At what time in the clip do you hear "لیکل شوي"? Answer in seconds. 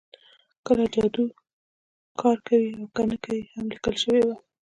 3.73-4.21